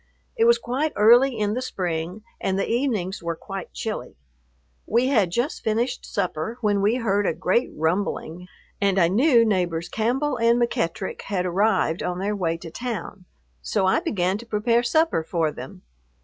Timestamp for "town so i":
12.71-13.99